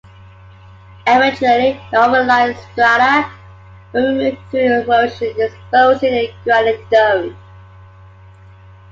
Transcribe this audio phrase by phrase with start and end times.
[1.05, 3.29] Eventually the overlying strata
[3.93, 7.37] were removed through erosion, exposing the granite dome.